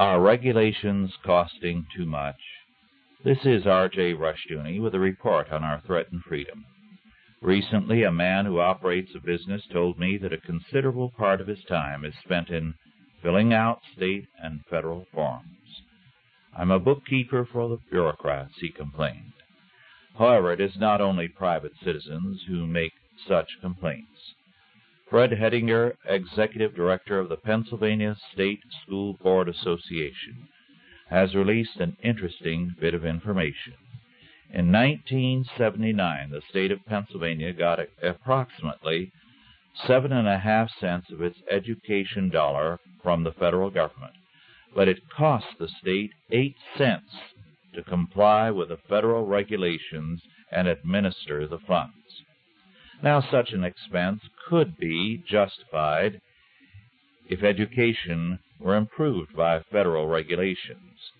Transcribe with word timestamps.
Are 0.00 0.18
regulations 0.18 1.12
costing 1.26 1.84
too 1.94 2.06
much? 2.06 2.40
This 3.22 3.36
is 3.44 3.66
R.J. 3.66 4.14
Rushdoony 4.14 4.80
with 4.80 4.94
a 4.94 4.98
report 4.98 5.52
on 5.52 5.62
our 5.62 5.82
threatened 5.82 6.22
freedom. 6.26 6.64
Recently, 7.42 8.02
a 8.02 8.10
man 8.10 8.46
who 8.46 8.60
operates 8.60 9.10
a 9.14 9.20
business 9.20 9.60
told 9.70 9.98
me 9.98 10.16
that 10.16 10.32
a 10.32 10.38
considerable 10.38 11.10
part 11.10 11.42
of 11.42 11.48
his 11.48 11.62
time 11.68 12.06
is 12.06 12.14
spent 12.24 12.48
in 12.48 12.72
filling 13.22 13.52
out 13.52 13.80
state 13.94 14.24
and 14.42 14.64
federal 14.70 15.04
forms. 15.12 15.82
I'm 16.56 16.70
a 16.70 16.80
bookkeeper 16.80 17.44
for 17.44 17.68
the 17.68 17.76
bureaucrats, 17.90 18.54
he 18.58 18.70
complained. 18.70 19.34
However, 20.16 20.50
it 20.50 20.62
is 20.62 20.78
not 20.78 21.02
only 21.02 21.28
private 21.28 21.72
citizens 21.84 22.42
who 22.48 22.66
make 22.66 22.94
such 23.28 23.48
complaints. 23.60 24.32
Fred 25.10 25.32
Heddinger, 25.32 25.96
Executive 26.04 26.72
Director 26.76 27.18
of 27.18 27.28
the 27.28 27.36
Pennsylvania 27.36 28.16
State 28.32 28.62
School 28.84 29.14
Board 29.14 29.48
Association, 29.48 30.46
has 31.08 31.34
released 31.34 31.80
an 31.80 31.96
interesting 32.00 32.76
bit 32.80 32.94
of 32.94 33.04
information. 33.04 33.74
In 34.50 34.70
1979, 34.70 36.30
the 36.30 36.40
state 36.48 36.70
of 36.70 36.86
Pennsylvania 36.86 37.52
got 37.52 37.80
approximately 38.00 39.10
seven 39.74 40.12
and 40.12 40.28
a 40.28 40.38
half 40.38 40.70
cents 40.78 41.10
of 41.10 41.20
its 41.20 41.40
education 41.50 42.28
dollar 42.28 42.78
from 43.02 43.24
the 43.24 43.32
federal 43.32 43.70
government, 43.70 44.14
but 44.76 44.86
it 44.86 45.08
cost 45.08 45.58
the 45.58 45.66
state 45.66 46.12
eight 46.30 46.54
cents 46.78 47.10
to 47.74 47.82
comply 47.82 48.48
with 48.52 48.68
the 48.68 48.78
federal 48.88 49.26
regulations 49.26 50.22
and 50.52 50.68
administer 50.68 51.48
the 51.48 51.58
funds. 51.58 52.22
Now, 53.02 53.20
such 53.20 53.52
an 53.52 53.64
expense 53.64 54.20
could 54.48 54.76
be 54.76 55.22
justified 55.26 56.20
if 57.28 57.42
education 57.42 58.40
were 58.58 58.76
improved 58.76 59.34
by 59.34 59.60
federal 59.60 60.06
regulations. 60.06 61.12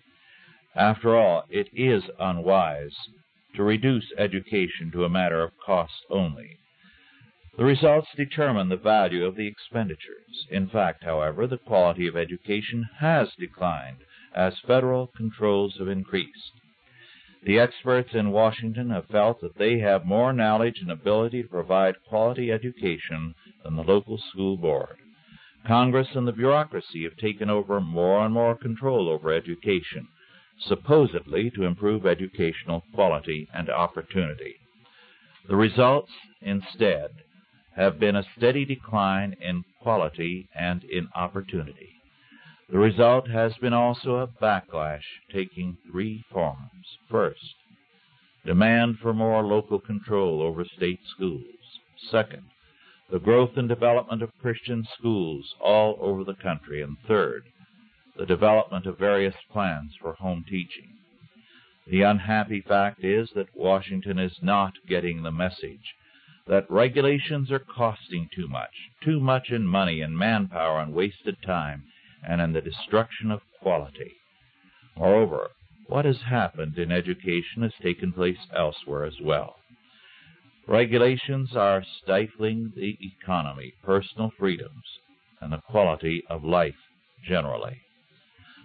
After 0.75 1.17
all, 1.17 1.45
it 1.49 1.69
is 1.73 2.03
unwise 2.19 2.95
to 3.55 3.63
reduce 3.63 4.13
education 4.17 4.91
to 4.91 5.05
a 5.05 5.09
matter 5.09 5.41
of 5.41 5.57
cost 5.57 6.05
only. 6.09 6.59
The 7.57 7.65
results 7.65 8.07
determine 8.15 8.69
the 8.69 8.77
value 8.77 9.25
of 9.25 9.35
the 9.35 9.47
expenditures. 9.47 10.47
In 10.49 10.67
fact, 10.67 11.03
however, 11.03 11.47
the 11.47 11.57
quality 11.57 12.07
of 12.07 12.15
education 12.15 12.87
has 12.99 13.33
declined 13.37 14.03
as 14.33 14.59
federal 14.59 15.07
controls 15.07 15.77
have 15.77 15.89
increased. 15.89 16.53
The 17.43 17.57
experts 17.57 18.13
in 18.13 18.31
Washington 18.31 18.91
have 18.91 19.07
felt 19.07 19.41
that 19.41 19.57
they 19.57 19.79
have 19.79 20.05
more 20.05 20.31
knowledge 20.31 20.79
and 20.79 20.91
ability 20.91 21.41
to 21.41 21.49
provide 21.49 21.95
quality 22.07 22.51
education 22.51 23.33
than 23.63 23.75
the 23.75 23.83
local 23.83 24.19
school 24.19 24.57
board. 24.57 24.97
Congress 25.65 26.09
and 26.15 26.27
the 26.27 26.31
bureaucracy 26.31 27.03
have 27.03 27.17
taken 27.17 27.49
over 27.49 27.81
more 27.81 28.23
and 28.23 28.33
more 28.33 28.55
control 28.55 29.09
over 29.09 29.31
education, 29.31 30.07
supposedly 30.59 31.49
to 31.51 31.63
improve 31.63 32.05
educational 32.05 32.83
quality 32.93 33.47
and 33.53 33.69
opportunity. 33.69 34.55
The 35.47 35.55
results, 35.55 36.11
instead, 36.41 37.09
have 37.75 37.99
been 37.99 38.15
a 38.15 38.25
steady 38.37 38.65
decline 38.65 39.35
in 39.41 39.63
quality 39.81 40.47
and 40.53 40.83
in 40.83 41.09
opportunity. 41.15 42.00
The 42.71 42.79
result 42.79 43.27
has 43.27 43.57
been 43.57 43.73
also 43.73 44.15
a 44.15 44.27
backlash 44.27 45.03
taking 45.29 45.77
three 45.91 46.23
forms. 46.31 46.97
First, 47.09 47.55
demand 48.45 48.99
for 48.99 49.13
more 49.13 49.43
local 49.43 49.77
control 49.77 50.41
over 50.41 50.63
state 50.63 51.01
schools. 51.13 51.43
Second, 52.09 52.43
the 53.11 53.19
growth 53.19 53.57
and 53.57 53.67
development 53.67 54.21
of 54.21 54.37
Christian 54.41 54.87
schools 54.97 55.53
all 55.59 55.97
over 55.99 56.23
the 56.23 56.33
country. 56.33 56.81
And 56.81 56.97
third, 57.05 57.43
the 58.15 58.25
development 58.25 58.85
of 58.85 58.97
various 58.97 59.35
plans 59.51 59.91
for 60.01 60.13
home 60.13 60.45
teaching. 60.47 60.97
The 61.87 62.03
unhappy 62.03 62.61
fact 62.61 63.03
is 63.03 63.31
that 63.35 63.53
Washington 63.53 64.17
is 64.17 64.37
not 64.41 64.75
getting 64.87 65.23
the 65.23 65.31
message 65.31 65.95
that 66.47 66.71
regulations 66.71 67.51
are 67.51 67.59
costing 67.59 68.29
too 68.33 68.47
much, 68.47 68.91
too 69.03 69.19
much 69.19 69.49
in 69.49 69.67
money 69.67 69.99
and 69.99 70.17
manpower 70.17 70.79
and 70.79 70.93
wasted 70.93 71.35
time, 71.45 71.83
and 72.27 72.41
in 72.41 72.53
the 72.53 72.61
destruction 72.61 73.31
of 73.31 73.41
quality. 73.61 74.13
Moreover, 74.97 75.51
what 75.87 76.05
has 76.05 76.21
happened 76.21 76.77
in 76.77 76.91
education 76.91 77.63
has 77.63 77.73
taken 77.81 78.11
place 78.11 78.37
elsewhere 78.55 79.05
as 79.05 79.19
well. 79.21 79.55
Regulations 80.67 81.55
are 81.55 81.83
stifling 82.01 82.71
the 82.75 82.97
economy, 83.01 83.73
personal 83.83 84.31
freedoms, 84.37 84.99
and 85.39 85.51
the 85.51 85.61
quality 85.69 86.23
of 86.29 86.43
life 86.43 86.75
generally. 87.27 87.81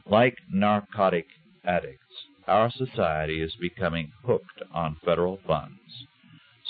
Like 0.04 0.36
narcotic 0.52 1.26
addicts, 1.64 2.26
our 2.46 2.70
society 2.70 3.42
is 3.42 3.56
becoming 3.56 4.12
hooked 4.24 4.62
on 4.72 4.96
federal 5.04 5.38
funds. 5.46 6.06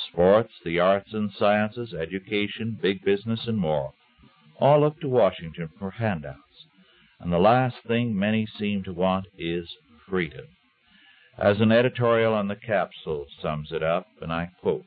Sports, 0.09 0.53
the 0.65 0.79
arts 0.79 1.13
and 1.13 1.31
sciences, 1.33 1.93
education, 1.93 2.79
big 2.81 3.05
business, 3.05 3.47
and 3.47 3.59
more 3.59 3.93
all 4.59 4.81
look 4.81 4.99
to 5.01 5.09
Washington 5.09 5.69
for 5.79 5.91
handouts, 5.91 6.67
and 7.21 7.33
the 7.33 7.39
last 7.39 7.77
thing 7.87 8.19
many 8.19 8.47
seem 8.59 8.83
to 8.85 8.93
want 8.93 9.27
is 9.39 9.69
freedom. 10.09 10.47
As 11.39 11.61
an 11.61 11.73
editorial 11.73 12.35
on 12.35 12.49
the 12.49 12.57
capsule 12.57 13.27
sums 13.43 13.73
it 13.73 13.83
up, 13.83 14.07
and 14.21 14.33
I 14.33 14.51
quote, 14.61 14.85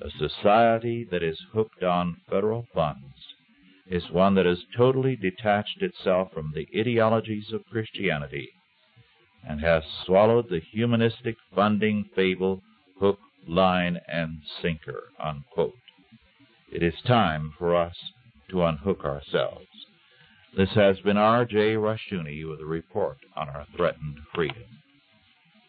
a 0.00 0.10
society 0.10 1.06
that 1.10 1.22
is 1.22 1.38
hooked 1.52 1.82
on 1.82 2.16
federal 2.28 2.66
funds 2.74 3.14
is 3.86 4.10
one 4.10 4.34
that 4.34 4.46
has 4.46 4.64
totally 4.76 5.16
detached 5.16 5.82
itself 5.82 6.32
from 6.32 6.52
the 6.54 6.66
ideologies 6.76 7.52
of 7.52 7.64
Christianity 7.70 8.48
and 9.46 9.60
has 9.60 9.84
swallowed 10.04 10.48
the 10.48 10.60
humanistic 10.60 11.36
funding 11.54 12.08
fable 12.14 12.62
hook, 12.98 13.18
line, 13.46 14.00
and 14.08 14.40
sinker. 14.60 15.04
Unquote. 15.18 15.74
It 16.72 16.82
is 16.82 16.94
time 17.06 17.52
for 17.58 17.76
us 17.76 17.96
to 18.50 18.64
unhook 18.64 19.04
ourselves. 19.04 19.66
This 20.54 20.68
has 20.74 20.98
been 21.00 21.16
R.J. 21.16 21.76
Rushdoony 21.76 22.48
with 22.48 22.60
a 22.60 22.66
report 22.66 23.16
on 23.34 23.48
our 23.48 23.66
threatened 23.74 24.18
freedom. 24.34 24.81